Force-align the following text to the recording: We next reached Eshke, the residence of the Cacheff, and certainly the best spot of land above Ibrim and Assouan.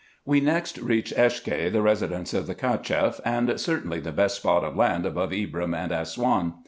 We 0.25 0.39
next 0.39 0.79
reached 0.79 1.15
Eshke, 1.15 1.71
the 1.71 1.81
residence 1.83 2.33
of 2.33 2.47
the 2.47 2.55
Cacheff, 2.55 3.21
and 3.23 3.59
certainly 3.61 3.99
the 3.99 4.11
best 4.11 4.37
spot 4.37 4.63
of 4.63 4.75
land 4.75 5.05
above 5.05 5.29
Ibrim 5.31 5.75
and 5.75 5.91
Assouan. 5.91 6.53